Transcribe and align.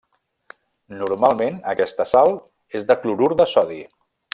Normalment 1.01 1.61
aquesta 1.75 2.09
sal 2.15 2.35
és 2.81 2.91
el 2.95 2.99
clorur 3.05 3.33
de 3.43 3.51
sodi. 3.57 3.83